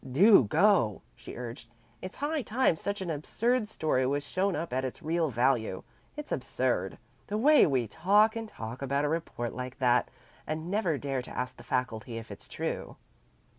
[0.11, 1.69] "Do go," she urged.
[2.01, 5.83] "It's high time such an absurd story was shown up at its real value.
[6.17, 6.97] It's absurd.
[7.27, 10.09] The way we talk and talk about a report like that,
[10.47, 12.95] and never dare to ask the faculty if it's true."